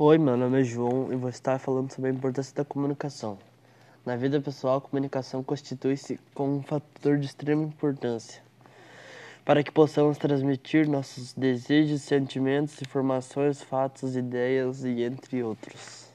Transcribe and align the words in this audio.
Oi, 0.00 0.16
meu 0.16 0.36
nome 0.36 0.60
é 0.60 0.62
João 0.62 1.12
e 1.12 1.16
vou 1.16 1.28
estar 1.28 1.58
falando 1.58 1.92
sobre 1.92 2.08
a 2.08 2.14
importância 2.14 2.54
da 2.54 2.64
comunicação. 2.64 3.36
Na 4.06 4.14
vida 4.14 4.40
pessoal, 4.40 4.76
a 4.76 4.80
comunicação 4.80 5.42
constitui-se 5.42 6.20
como 6.32 6.54
um 6.54 6.62
fator 6.62 7.18
de 7.18 7.26
extrema 7.26 7.64
importância 7.64 8.40
para 9.44 9.60
que 9.60 9.72
possamos 9.72 10.16
transmitir 10.16 10.88
nossos 10.88 11.32
desejos, 11.32 12.02
sentimentos, 12.02 12.80
informações, 12.80 13.60
fatos, 13.60 14.14
ideias 14.14 14.84
e 14.84 15.02
entre 15.02 15.42
outros. 15.42 16.07